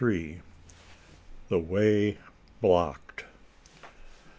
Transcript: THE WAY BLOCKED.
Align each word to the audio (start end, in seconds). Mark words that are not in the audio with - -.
THE 1.49 1.59
WAY 1.59 2.17
BLOCKED. 2.59 3.25